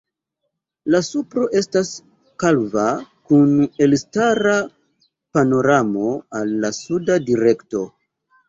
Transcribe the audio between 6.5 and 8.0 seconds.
la suda direkto.